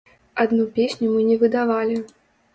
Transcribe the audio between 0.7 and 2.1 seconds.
песню мы не выдавалі.